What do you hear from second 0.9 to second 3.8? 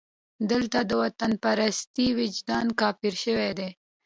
وطنپرستۍ وجدان کافر شوی دی.